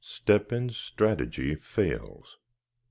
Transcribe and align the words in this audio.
STEP 0.03 0.49
HEN'S 0.49 0.77
STRATEGY 0.77 1.53
FAILS. 1.53 2.39